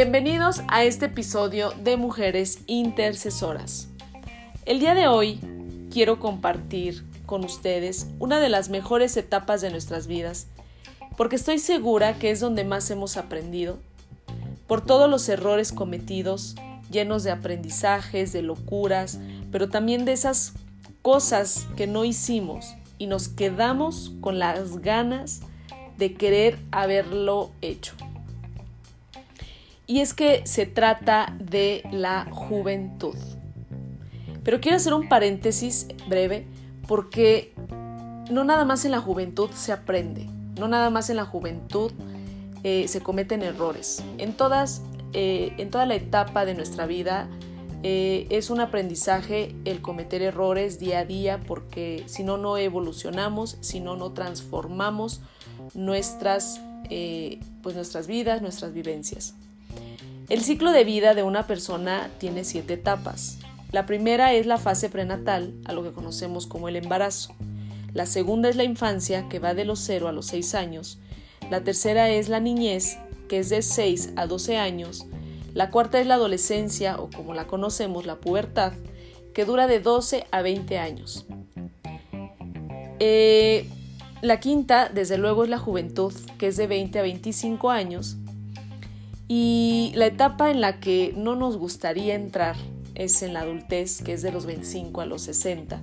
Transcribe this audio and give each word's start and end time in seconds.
Bienvenidos 0.00 0.62
a 0.68 0.84
este 0.84 1.06
episodio 1.06 1.72
de 1.82 1.96
Mujeres 1.96 2.60
Intercesoras. 2.68 3.88
El 4.64 4.78
día 4.78 4.94
de 4.94 5.08
hoy 5.08 5.40
quiero 5.90 6.20
compartir 6.20 7.04
con 7.26 7.44
ustedes 7.44 8.06
una 8.20 8.38
de 8.38 8.48
las 8.48 8.68
mejores 8.68 9.16
etapas 9.16 9.60
de 9.60 9.72
nuestras 9.72 10.06
vidas, 10.06 10.46
porque 11.16 11.34
estoy 11.34 11.58
segura 11.58 12.16
que 12.16 12.30
es 12.30 12.38
donde 12.38 12.62
más 12.62 12.88
hemos 12.92 13.16
aprendido, 13.16 13.80
por 14.68 14.86
todos 14.86 15.10
los 15.10 15.28
errores 15.28 15.72
cometidos, 15.72 16.54
llenos 16.92 17.24
de 17.24 17.32
aprendizajes, 17.32 18.32
de 18.32 18.42
locuras, 18.42 19.18
pero 19.50 19.68
también 19.68 20.04
de 20.04 20.12
esas 20.12 20.52
cosas 21.02 21.66
que 21.76 21.88
no 21.88 22.04
hicimos 22.04 22.76
y 22.98 23.08
nos 23.08 23.26
quedamos 23.26 24.12
con 24.20 24.38
las 24.38 24.78
ganas 24.78 25.40
de 25.96 26.14
querer 26.14 26.56
haberlo 26.70 27.50
hecho. 27.62 27.96
Y 29.90 30.00
es 30.00 30.12
que 30.12 30.46
se 30.46 30.66
trata 30.66 31.34
de 31.40 31.82
la 31.90 32.28
juventud. 32.30 33.16
Pero 34.44 34.60
quiero 34.60 34.76
hacer 34.76 34.92
un 34.92 35.08
paréntesis 35.08 35.88
breve 36.06 36.46
porque 36.86 37.54
no 38.30 38.44
nada 38.44 38.66
más 38.66 38.84
en 38.84 38.90
la 38.90 39.00
juventud 39.00 39.48
se 39.50 39.72
aprende, 39.72 40.28
no 40.58 40.68
nada 40.68 40.90
más 40.90 41.08
en 41.08 41.16
la 41.16 41.24
juventud 41.24 41.90
eh, 42.64 42.86
se 42.86 43.00
cometen 43.00 43.42
errores. 43.42 44.04
En, 44.18 44.34
todas, 44.34 44.82
eh, 45.14 45.54
en 45.56 45.70
toda 45.70 45.86
la 45.86 45.94
etapa 45.94 46.44
de 46.44 46.52
nuestra 46.52 46.84
vida 46.84 47.26
eh, 47.82 48.26
es 48.28 48.50
un 48.50 48.60
aprendizaje 48.60 49.54
el 49.64 49.80
cometer 49.80 50.20
errores 50.20 50.78
día 50.78 50.98
a 50.98 51.04
día 51.06 51.40
porque 51.46 52.04
si 52.04 52.24
no, 52.24 52.36
no 52.36 52.58
evolucionamos, 52.58 53.56
si 53.62 53.80
no, 53.80 53.96
no 53.96 54.12
transformamos 54.12 55.22
nuestras, 55.72 56.60
pues 57.62 57.74
nuestras 57.74 58.06
vidas, 58.06 58.42
nuestras 58.42 58.74
vivencias. 58.74 59.34
El 60.28 60.42
ciclo 60.42 60.72
de 60.72 60.84
vida 60.84 61.14
de 61.14 61.22
una 61.22 61.46
persona 61.46 62.10
tiene 62.18 62.44
siete 62.44 62.74
etapas. 62.74 63.38
La 63.72 63.86
primera 63.86 64.34
es 64.34 64.44
la 64.44 64.58
fase 64.58 64.90
prenatal, 64.90 65.54
a 65.64 65.72
lo 65.72 65.82
que 65.82 65.92
conocemos 65.92 66.46
como 66.46 66.68
el 66.68 66.76
embarazo. 66.76 67.34
La 67.94 68.04
segunda 68.04 68.50
es 68.50 68.56
la 68.56 68.64
infancia, 68.64 69.26
que 69.30 69.38
va 69.38 69.54
de 69.54 69.64
los 69.64 69.78
0 69.78 70.06
a 70.06 70.12
los 70.12 70.26
6 70.26 70.54
años. 70.54 70.98
La 71.50 71.64
tercera 71.64 72.10
es 72.10 72.28
la 72.28 72.40
niñez, 72.40 72.98
que 73.26 73.38
es 73.38 73.48
de 73.48 73.62
6 73.62 74.12
a 74.16 74.26
12 74.26 74.58
años. 74.58 75.06
La 75.54 75.70
cuarta 75.70 75.98
es 75.98 76.06
la 76.06 76.14
adolescencia, 76.14 77.00
o 77.00 77.08
como 77.08 77.32
la 77.32 77.46
conocemos, 77.46 78.04
la 78.04 78.16
pubertad, 78.16 78.74
que 79.32 79.46
dura 79.46 79.66
de 79.66 79.80
12 79.80 80.26
a 80.30 80.42
20 80.42 80.78
años. 80.78 81.24
Eh, 83.00 83.66
la 84.20 84.40
quinta, 84.40 84.90
desde 84.90 85.16
luego, 85.16 85.44
es 85.44 85.48
la 85.48 85.58
juventud, 85.58 86.12
que 86.36 86.48
es 86.48 86.58
de 86.58 86.66
20 86.66 86.98
a 86.98 87.02
25 87.02 87.70
años. 87.70 88.18
Y 89.28 89.92
la 89.94 90.06
etapa 90.06 90.50
en 90.50 90.62
la 90.62 90.80
que 90.80 91.12
no 91.14 91.36
nos 91.36 91.58
gustaría 91.58 92.14
entrar 92.14 92.56
es 92.94 93.22
en 93.22 93.34
la 93.34 93.40
adultez, 93.40 94.02
que 94.02 94.14
es 94.14 94.22
de 94.22 94.32
los 94.32 94.46
25 94.46 95.02
a 95.02 95.06
los 95.06 95.22
60. 95.22 95.80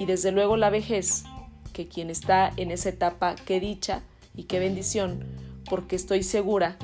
Y 0.00 0.06
desde 0.06 0.32
luego 0.32 0.56
la 0.56 0.68
vejez, 0.68 1.24
que 1.72 1.86
quien 1.86 2.10
está 2.10 2.52
en 2.56 2.72
esa 2.72 2.88
etapa, 2.88 3.36
qué 3.46 3.60
dicha 3.60 4.02
y 4.34 4.44
qué 4.44 4.58
bendición, 4.58 5.24
porque 5.70 5.96
estoy 5.96 6.22
segura 6.22 6.76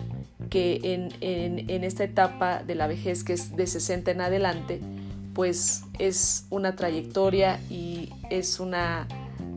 que 0.50 0.80
en, 0.82 1.12
en, 1.20 1.84
esta 1.84 2.04
etapa 2.04 2.62
de 2.62 2.74
la 2.74 2.86
vejez, 2.86 3.24
que 3.24 3.32
es 3.32 3.56
de 3.56 3.66
60 3.66 4.10
en 4.10 4.20
adelante, 4.20 4.80
pues 5.34 5.82
es 5.98 6.46
una 6.50 6.76
trayectoria 6.76 7.58
y 7.70 8.10
es 8.30 8.60
una 8.60 9.08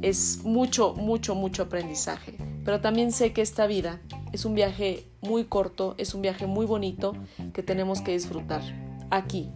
es 0.01 0.41
mucho, 0.43 0.93
mucho, 0.93 1.35
mucho 1.35 1.63
aprendizaje. 1.63 2.37
Pero 2.63 2.81
también 2.81 3.11
sé 3.11 3.33
que 3.33 3.41
esta 3.41 3.67
vida 3.67 3.99
es 4.33 4.45
un 4.45 4.55
viaje 4.55 5.05
muy 5.27 5.45
corto, 5.45 5.95
es 5.97 6.13
un 6.13 6.21
viaje 6.21 6.47
muy 6.47 6.65
bonito 6.65 7.13
que 7.53 7.63
tenemos 7.63 8.01
que 8.01 8.13
disfrutar 8.13 8.61
aquí, 9.09 9.51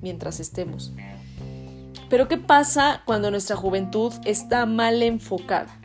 mientras 0.00 0.40
estemos. 0.40 0.92
Pero 2.08 2.26
¿qué 2.26 2.38
pasa 2.38 3.02
cuando 3.04 3.30
nuestra 3.30 3.56
juventud 3.56 4.12
está 4.24 4.66
mal 4.66 5.02
enfocada? 5.02 5.80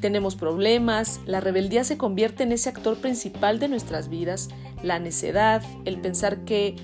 Tenemos 0.00 0.36
problemas, 0.36 1.20
la 1.26 1.40
rebeldía 1.40 1.84
se 1.84 1.98
convierte 1.98 2.44
en 2.44 2.52
ese 2.52 2.68
actor 2.68 2.98
principal 2.98 3.58
de 3.58 3.68
nuestras 3.68 4.08
vidas, 4.08 4.48
la 4.82 4.98
necedad, 4.98 5.62
el 5.84 6.00
pensar 6.00 6.44
que 6.44 6.76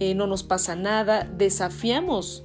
eh, 0.00 0.14
no 0.14 0.26
nos 0.26 0.42
pasa 0.42 0.74
nada, 0.74 1.24
desafiamos 1.36 2.44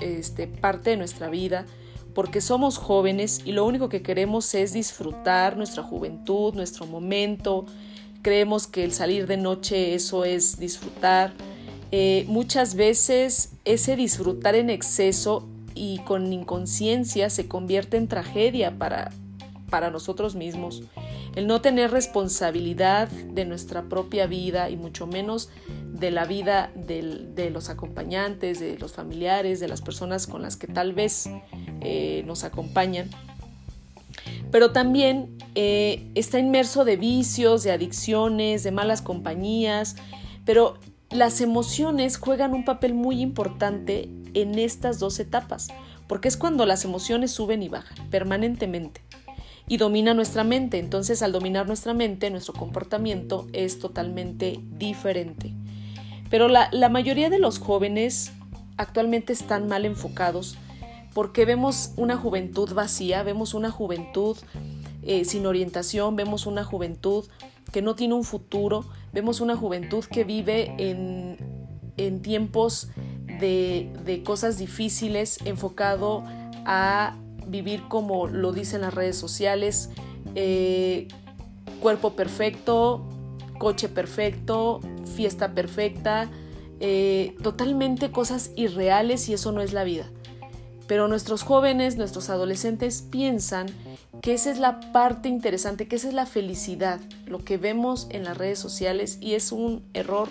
este, 0.00 0.46
parte 0.46 0.90
de 0.90 0.96
nuestra 0.96 1.28
vida, 1.28 1.66
porque 2.14 2.40
somos 2.40 2.78
jóvenes 2.78 3.42
y 3.44 3.52
lo 3.52 3.66
único 3.66 3.88
que 3.88 4.02
queremos 4.02 4.54
es 4.54 4.72
disfrutar 4.72 5.56
nuestra 5.56 5.82
juventud, 5.82 6.54
nuestro 6.54 6.86
momento. 6.86 7.66
Creemos 8.26 8.66
que 8.66 8.82
el 8.82 8.90
salir 8.92 9.28
de 9.28 9.36
noche 9.36 9.94
eso 9.94 10.24
es 10.24 10.58
disfrutar. 10.58 11.32
Eh, 11.92 12.24
muchas 12.26 12.74
veces 12.74 13.52
ese 13.64 13.94
disfrutar 13.94 14.56
en 14.56 14.68
exceso 14.68 15.48
y 15.76 16.00
con 16.00 16.32
inconsciencia 16.32 17.30
se 17.30 17.46
convierte 17.46 17.98
en 17.98 18.08
tragedia 18.08 18.76
para, 18.78 19.12
para 19.70 19.90
nosotros 19.90 20.34
mismos. 20.34 20.82
El 21.36 21.46
no 21.46 21.60
tener 21.60 21.92
responsabilidad 21.92 23.06
de 23.06 23.44
nuestra 23.44 23.84
propia 23.84 24.26
vida 24.26 24.70
y 24.70 24.76
mucho 24.76 25.06
menos 25.06 25.48
de 25.92 26.10
la 26.10 26.24
vida 26.24 26.72
de 26.74 27.50
los 27.52 27.68
acompañantes, 27.68 28.58
de 28.58 28.76
los 28.76 28.92
familiares, 28.92 29.60
de 29.60 29.68
las 29.68 29.82
personas 29.82 30.26
con 30.26 30.42
las 30.42 30.56
que 30.56 30.66
tal 30.66 30.94
vez 30.94 31.30
eh, 31.80 32.24
nos 32.26 32.42
acompañan. 32.42 33.08
Pero 34.50 34.72
también 34.72 35.36
eh, 35.54 36.10
está 36.14 36.38
inmerso 36.38 36.84
de 36.84 36.96
vicios, 36.96 37.62
de 37.62 37.72
adicciones, 37.72 38.62
de 38.62 38.70
malas 38.70 39.02
compañías, 39.02 39.96
pero 40.44 40.78
las 41.10 41.40
emociones 41.40 42.18
juegan 42.18 42.54
un 42.54 42.64
papel 42.64 42.94
muy 42.94 43.20
importante 43.20 44.08
en 44.34 44.58
estas 44.58 44.98
dos 44.98 45.18
etapas, 45.18 45.68
porque 46.08 46.28
es 46.28 46.36
cuando 46.36 46.66
las 46.66 46.84
emociones 46.84 47.30
suben 47.30 47.62
y 47.62 47.68
bajan 47.68 48.10
permanentemente 48.10 49.02
y 49.68 49.76
domina 49.78 50.14
nuestra 50.14 50.44
mente. 50.44 50.78
Entonces, 50.78 51.22
al 51.22 51.32
dominar 51.32 51.66
nuestra 51.66 51.94
mente, 51.94 52.30
nuestro 52.30 52.54
comportamiento 52.54 53.46
es 53.52 53.78
totalmente 53.78 54.60
diferente. 54.62 55.52
Pero 56.30 56.48
la, 56.48 56.88
mayoría 56.88 57.30
de 57.30 57.38
los 57.38 57.58
jóvenes 57.58 58.32
actualmente 58.76 59.32
están 59.32 59.68
mal 59.68 59.84
enfocados 59.84 60.56
porque 61.16 61.46
vemos 61.46 61.92
una 61.96 62.18
juventud 62.18 62.74
vacía, 62.74 63.22
vemos 63.22 63.54
una 63.54 63.70
juventud 63.70 64.36
eh, 65.02 65.24
sin 65.24 65.46
orientación, 65.46 66.14
vemos 66.14 66.44
una 66.44 66.62
juventud 66.62 67.24
que 67.72 67.80
no 67.80 67.94
tiene 67.94 68.12
un 68.12 68.22
futuro, 68.22 68.84
vemos 69.14 69.40
una 69.40 69.56
juventud 69.56 70.04
que 70.04 70.24
vive 70.24 70.74
en, 70.76 72.20
tiempos 72.20 72.90
de, 73.40 74.22
cosas 74.26 74.58
difíciles, 74.58 75.38
enfocado 75.46 76.22
a 76.66 77.16
vivir 77.46 77.84
como 77.88 78.26
lo 78.26 78.52
dicen 78.52 78.82
las 78.82 78.92
redes 78.92 79.16
sociales, 79.16 79.88
eh, 80.34 81.08
cuerpo 81.80 82.10
perfecto, 82.10 83.06
coche 83.58 83.88
perfecto, 83.88 84.80
fiesta 85.14 85.54
perfecta, 85.54 86.28
eh, 86.80 87.34
totalmente 87.42 88.10
cosas 88.10 88.50
irreales 88.54 89.30
y 89.30 89.32
eso 89.32 89.50
no 89.50 89.62
es 89.62 89.72
la 89.72 89.82
vida. 89.84 90.10
Pero 90.86 91.08
nuestros 91.08 91.42
jóvenes, 91.42 91.96
nuestros 91.96 92.30
adolescentes 92.30 93.02
piensan 93.02 93.66
que 94.22 94.34
esa 94.34 94.50
es 94.50 94.58
la 94.58 94.80
parte 94.92 95.28
interesante, 95.28 95.88
que 95.88 95.96
esa 95.96 96.08
es 96.08 96.14
la 96.14 96.26
felicidad, 96.26 97.00
lo 97.26 97.44
que 97.44 97.58
vemos 97.58 98.06
en 98.10 98.24
las 98.24 98.36
redes 98.36 98.58
sociales 98.58 99.18
y 99.20 99.34
es 99.34 99.52
un 99.52 99.82
error 99.94 100.28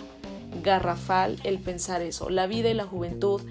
garrafal 0.62 1.38
el 1.44 1.58
pensar 1.58 2.02
eso. 2.02 2.30
La 2.30 2.46
vida 2.46 2.70
y 2.70 2.74
la 2.74 2.84
juventud 2.84 3.42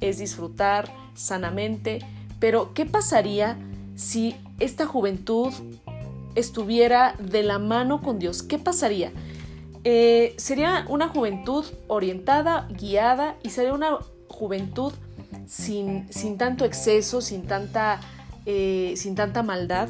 es 0.00 0.18
disfrutar 0.18 0.92
sanamente, 1.14 2.00
pero 2.38 2.74
¿qué 2.74 2.86
pasaría 2.86 3.58
si 3.94 4.36
esta 4.58 4.86
juventud 4.86 5.52
estuviera 6.34 7.14
de 7.18 7.42
la 7.42 7.58
mano 7.58 8.00
con 8.02 8.18
Dios? 8.18 8.42
¿Qué 8.42 8.58
pasaría? 8.58 9.12
Eh, 9.84 10.34
sería 10.38 10.86
una 10.88 11.08
juventud 11.08 11.64
orientada, 11.88 12.68
guiada 12.70 13.36
y 13.42 13.50
sería 13.50 13.74
una 13.74 13.98
juventud 14.28 14.92
sin, 15.46 16.06
tanto 16.38 16.64
exceso, 16.64 17.20
sin 17.20 17.42
tanta, 17.42 18.00
eh, 18.46 18.94
sin 18.96 19.14
tanta 19.14 19.42
maldad. 19.42 19.88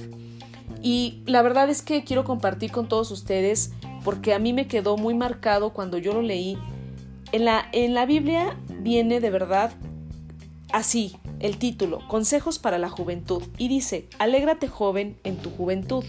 Y 0.82 1.22
la 1.26 1.43
verdad 1.43 1.70
es 1.70 1.82
que 1.82 2.04
quiero 2.04 2.25
compartir 2.25 2.72
con 2.72 2.88
todos 2.88 3.10
ustedes 3.10 3.72
porque 4.04 4.34
a 4.34 4.38
mí 4.38 4.52
me 4.52 4.66
quedó 4.66 4.96
muy 4.96 5.14
marcado 5.14 5.72
cuando 5.72 5.99
yo 5.99 6.12
lo 6.12 6.22
leí. 6.22 6.58
En 7.31 7.44
la, 7.44 7.66
en 7.72 7.94
la 7.94 8.04
Biblia 8.04 8.56
viene 8.81 9.20
de 9.20 9.31
verdad 9.31 9.72
así 10.72 11.16
el 11.40 11.58
título, 11.58 12.00
Consejos 12.08 12.58
para 12.58 12.78
la 12.78 12.88
Juventud, 12.88 13.43
y 13.58 13.69
dice, 13.69 14.08
Alégrate 14.19 14.69
joven 14.69 15.19
en 15.25 15.37
tu 15.37 15.50
juventud 15.50 16.04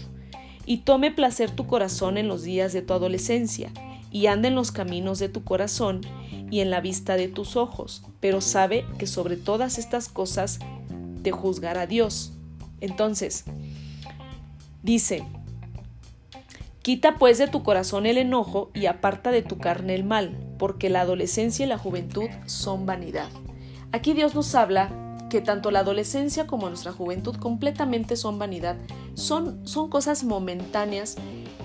y 0.66 0.78
tome 0.78 1.10
placer 1.10 1.50
tu 1.50 1.66
corazón 1.66 2.16
en 2.16 2.28
los 2.28 2.42
días 2.42 2.72
de 2.72 2.82
tu 2.82 2.94
adolescencia, 2.94 3.70
y 4.10 4.26
anda 4.26 4.48
en 4.48 4.54
los 4.54 4.70
caminos 4.70 5.18
de 5.18 5.28
tu 5.28 5.42
corazón 5.42 6.02
y 6.50 6.60
en 6.60 6.70
la 6.70 6.80
vista 6.80 7.16
de 7.16 7.28
tus 7.28 7.56
ojos, 7.56 8.02
pero 8.20 8.40
sabe 8.40 8.86
que 8.98 9.06
sobre 9.06 9.36
todas 9.36 9.78
estas 9.78 10.08
cosas 10.08 10.58
te 11.22 11.32
juzgará 11.32 11.86
Dios. 11.86 12.32
Entonces, 12.80 13.44
dice, 14.82 15.24
Quita 16.84 17.16
pues 17.16 17.38
de 17.38 17.48
tu 17.48 17.62
corazón 17.62 18.04
el 18.04 18.18
enojo 18.18 18.70
y 18.74 18.84
aparta 18.84 19.30
de 19.30 19.40
tu 19.40 19.56
carne 19.56 19.94
el 19.94 20.04
mal, 20.04 20.36
porque 20.58 20.90
la 20.90 21.00
adolescencia 21.00 21.64
y 21.64 21.68
la 21.68 21.78
juventud 21.78 22.28
son 22.44 22.84
vanidad. 22.84 23.30
Aquí 23.90 24.12
Dios 24.12 24.34
nos 24.34 24.54
habla 24.54 24.90
que 25.34 25.40
tanto 25.40 25.72
la 25.72 25.80
adolescencia 25.80 26.46
como 26.46 26.68
nuestra 26.68 26.92
juventud 26.92 27.34
completamente 27.34 28.14
son 28.14 28.38
vanidad, 28.38 28.76
son, 29.14 29.66
son 29.66 29.90
cosas 29.90 30.22
momentáneas 30.22 31.16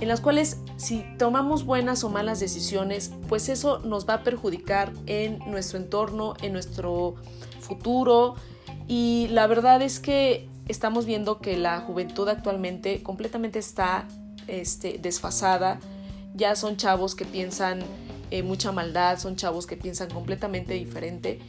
en 0.01 0.07
las 0.07 0.21
cuales 0.21 0.57
si 0.77 1.06
tomamos 1.19 1.66
buenas 1.66 2.04
o 2.04 2.10
malas 2.10 2.39
decisiones, 2.39 3.12
pues 3.27 3.48
eso 3.48 3.77
nos 3.77 4.10
va 4.10 4.16
a 4.16 4.24
perjudicar 4.24 4.92
en 5.06 5.38
nuestro 5.51 5.77
entorno, 5.77 6.33
en 6.42 6.51
nuestro 6.51 7.13
futuro 7.60 8.33
y 8.88 9.27
la 9.30 9.45
verdad 9.45 9.83
es 9.83 10.00
que 10.00 10.50
estamos 10.68 11.06
viendo 11.06 11.38
que 11.38 11.56
la 11.56 11.80
juventud 11.81 12.27
actualmente 12.27 13.04
completamente 13.04 13.60
está 13.60 14.07
este, 14.48 14.98
desfasada. 14.98 15.80
Ya 16.33 16.56
son 16.56 16.75
chavos 16.75 17.13
que 17.13 17.25
piensan 17.25 17.81
eh, 18.31 18.42
mucha 18.42 18.72
maldad, 18.72 19.19
son 19.19 19.36
chavos 19.36 19.68
que 19.68 19.77
piensan 19.77 20.10
completamente 20.10 20.74
diferente. 20.74 21.39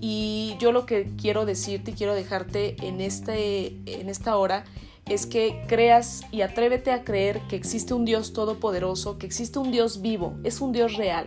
Y 0.00 0.56
yo 0.58 0.72
lo 0.72 0.86
que 0.86 1.10
quiero 1.20 1.44
decirte 1.44 1.90
y 1.90 1.94
quiero 1.94 2.14
dejarte 2.14 2.76
en, 2.86 3.00
este, 3.00 3.76
en 3.86 4.08
esta 4.08 4.36
hora 4.36 4.64
es 5.06 5.26
que 5.26 5.62
creas 5.66 6.22
y 6.30 6.42
atrévete 6.42 6.92
a 6.92 7.04
creer 7.04 7.40
que 7.48 7.56
existe 7.56 7.94
un 7.94 8.04
Dios 8.04 8.32
todopoderoso, 8.32 9.18
que 9.18 9.26
existe 9.26 9.58
un 9.58 9.72
Dios 9.72 10.00
vivo, 10.00 10.34
es 10.44 10.60
un 10.60 10.72
Dios 10.72 10.96
real. 10.96 11.26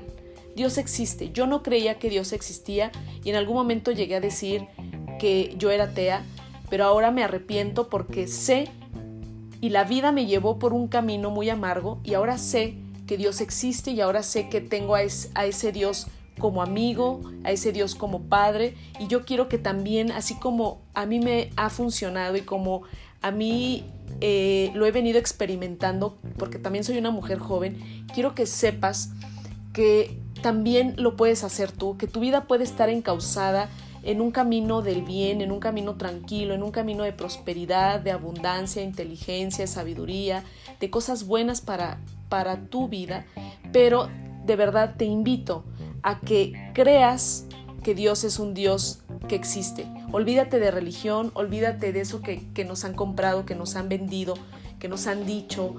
Dios 0.56 0.78
existe. 0.78 1.32
Yo 1.32 1.48
no 1.48 1.64
creía 1.64 2.00
que 2.00 2.10
Dios 2.10 2.32
existía 2.32 2.92
y 3.24 3.30
en 3.30 3.36
algún 3.36 3.56
momento 3.56 3.92
llegué 3.92 4.16
a 4.16 4.22
decir 4.22 4.68
que 5.20 5.56
yo 5.58 5.72
era 5.72 5.86
atea, 5.86 6.24
pero 6.70 6.86
ahora 6.86 7.12
me 7.12 7.24
arrepiento 7.24 7.90
porque 7.90 8.28
sé 8.28 8.70
y 9.62 9.70
la 9.70 9.84
vida 9.84 10.12
me 10.12 10.26
llevó 10.26 10.60
por 10.60 10.74
un 10.74 10.88
camino 10.88 11.30
muy 11.30 11.50
amargo 11.50 12.00
y 12.04 12.14
ahora 12.14 12.38
sé 12.38 12.76
que 13.08 13.18
Dios 13.18 13.42
existe 13.42 13.92
y 13.92 14.02
ahora 14.02 14.24
sé 14.24 14.50
que 14.50 14.62
tengo 14.62 14.96
a, 14.96 15.04
ese 15.04 15.72
Dios 15.72 16.08
como 16.44 16.62
amigo, 16.62 17.22
a 17.46 17.52
ese 17.52 17.72
Dios 17.72 17.96
como 17.96 18.24
padre. 18.24 18.76
Y 19.00 19.08
yo 19.08 19.24
quiero 19.24 19.48
que 19.48 19.58
también, 19.58 20.12
así 20.12 20.36
como 20.36 20.82
a 20.94 21.06
mí 21.06 21.22
me 21.22 21.52
ha 21.56 21.70
funcionado 21.70 22.36
y 22.36 22.42
como 22.42 22.82
a 23.22 23.32
mí 23.32 23.86
eh, 24.20 24.70
lo 24.76 24.86
he 24.86 24.92
venido 24.92 25.20
experimentando, 25.20 26.18
porque 26.38 26.60
también 26.60 26.84
soy 26.84 26.98
una 26.98 27.12
mujer 27.12 27.40
joven, 27.40 28.06
quiero 28.14 28.36
que 28.36 28.46
sepas 28.46 29.12
que 29.72 30.20
también 30.42 30.96
lo 30.98 31.16
puedes 31.16 31.46
hacer 31.46 31.72
tú, 31.72 31.96
que 31.96 32.08
tu 32.08 32.20
vida 32.20 32.46
puede 32.46 32.66
estar 32.66 32.90
encausada 32.90 33.70
en 34.04 34.20
un 34.20 34.32
camino 34.32 34.82
del 34.82 35.02
bien, 35.02 35.40
en 35.40 35.54
un 35.54 35.62
camino 35.62 35.96
tranquilo, 35.96 36.54
en 36.54 36.62
un 36.62 36.72
camino 36.72 37.06
de 37.06 37.14
prosperidad, 37.14 38.02
de 38.02 38.12
abundancia, 38.12 38.84
inteligencia, 38.84 39.66
sabiduría, 39.66 40.44
de 40.82 40.90
cosas 40.90 41.26
buenas 41.26 41.62
para, 41.62 42.02
para 42.28 42.66
tu 42.66 42.90
vida, 42.90 43.26
pero 43.72 44.10
de 44.46 44.58
verdad 44.58 44.96
te 44.98 45.06
invito 45.06 45.64
a 46.04 46.20
que 46.20 46.54
creas 46.74 47.46
que 47.84 47.96
Dios 47.96 48.24
es 48.24 48.40
un 48.40 48.54
Dios 48.54 49.02
que 49.28 49.36
existe. 49.36 49.88
Olvídate 50.12 50.60
de 50.60 50.72
religión, 50.72 51.32
olvídate 51.34 51.92
de 51.92 52.02
eso 52.02 52.22
que, 52.22 52.48
que 52.54 52.66
nos 52.66 52.86
han 52.86 52.94
comprado, 52.94 53.46
que 53.46 53.56
nos 53.56 53.76
han 53.76 53.90
vendido, 53.90 54.36
que 54.80 54.88
nos 54.88 55.08
han 55.08 55.26
dicho, 55.26 55.76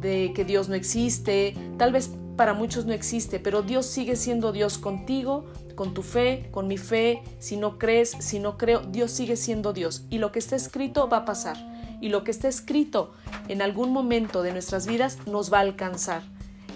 de 0.00 0.32
que 0.34 0.44
Dios 0.44 0.68
no 0.68 0.74
existe. 0.74 1.54
Tal 1.76 1.92
vez 1.92 2.10
para 2.36 2.54
muchos 2.54 2.86
no 2.86 2.92
existe, 2.92 3.38
pero 3.38 3.62
Dios 3.62 3.86
sigue 3.86 4.16
siendo 4.16 4.52
Dios 4.52 4.78
contigo, 4.78 5.44
con 5.74 5.94
tu 5.94 6.02
fe, 6.02 6.48
con 6.50 6.68
mi 6.68 6.78
fe, 6.78 7.22
si 7.38 7.56
no 7.56 7.78
crees, 7.78 8.10
si 8.18 8.38
no 8.38 8.56
creo, 8.56 8.80
Dios 8.80 9.10
sigue 9.10 9.36
siendo 9.36 9.72
Dios. 9.72 10.04
Y 10.10 10.18
lo 10.18 10.32
que 10.32 10.38
está 10.38 10.56
escrito 10.56 11.08
va 11.08 11.18
a 11.18 11.24
pasar. 11.24 11.56
Y 12.00 12.08
lo 12.08 12.24
que 12.24 12.30
está 12.30 12.48
escrito 12.48 13.12
en 13.48 13.60
algún 13.60 13.92
momento 13.92 14.42
de 14.42 14.52
nuestras 14.52 14.86
vidas 14.86 15.18
nos 15.26 15.52
va 15.52 15.58
a 15.58 15.62
alcanzar. 15.62 16.22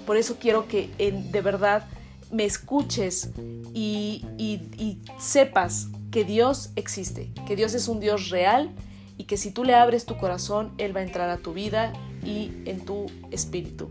Por 0.07 0.19
eso 0.19 0.37
quiero 0.39 0.69
que 0.69 0.91
de 0.99 1.41
verdad 1.41 1.87
me 2.31 2.45
escuches 2.45 3.31
y, 3.73 4.25
y 4.39 4.99
sepas 5.19 5.89
que 6.11 6.25
Dios 6.25 6.71
existe, 6.77 7.31
que 7.47 7.57
Dios 7.57 7.75
es 7.75 7.89
un 7.89 8.01
Dios 8.01 8.31
real 8.31 8.71
y 9.17 9.25
que 9.25 9.37
si 9.37 9.51
tú 9.51 9.65
le 9.65 9.75
abres 9.75 10.07
tu 10.07 10.17
corazón, 10.17 10.73
Él 10.79 10.95
va 10.95 11.01
a 11.01 11.05
entrar 11.05 11.31
a 11.31 11.39
tu 11.39 11.53
vida 11.53 11.93
y 12.25 12.53
en 12.65 12.85
tu 12.85 13.07
espíritu. 13.31 13.91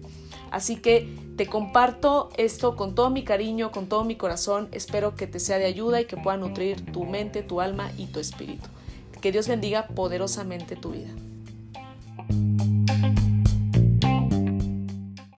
Así 0.51 0.75
que 0.75 1.09
te 1.35 1.47
comparto 1.47 2.29
esto 2.37 2.75
con 2.75 2.93
todo 2.93 3.09
mi 3.09 3.23
cariño, 3.23 3.71
con 3.71 3.87
todo 3.87 4.03
mi 4.03 4.15
corazón. 4.15 4.69
Espero 4.71 5.15
que 5.15 5.25
te 5.25 5.39
sea 5.39 5.57
de 5.57 5.65
ayuda 5.65 6.01
y 6.01 6.05
que 6.05 6.15
pueda 6.15 6.37
nutrir 6.37 6.85
tu 6.91 7.05
mente, 7.05 7.41
tu 7.41 7.59
alma 7.59 7.91
y 7.97 8.05
tu 8.07 8.19
espíritu. 8.19 8.69
Que 9.19 9.31
Dios 9.31 9.47
bendiga 9.47 9.87
poderosamente 9.87 10.75
tu 10.75 10.91
vida. 10.91 11.09